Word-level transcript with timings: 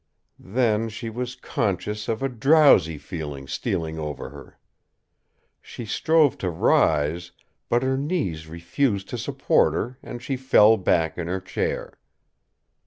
Then 0.49 0.89
she 0.89 1.11
was 1.11 1.35
conscious 1.35 2.07
of 2.07 2.23
a 2.23 2.27
drowsy 2.27 2.97
feeling 2.97 3.47
stealing 3.47 3.99
over 3.99 4.29
her. 4.29 4.57
She 5.61 5.85
strove 5.85 6.39
to 6.39 6.49
rise, 6.49 7.33
but 7.69 7.83
her 7.83 7.97
knees 7.97 8.47
refused 8.47 9.09
to 9.09 9.17
support 9.19 9.75
her 9.75 9.99
and 10.01 10.19
she 10.19 10.37
fell 10.37 10.75
back 10.77 11.19
in 11.19 11.27
her 11.27 11.39
chair. 11.39 11.99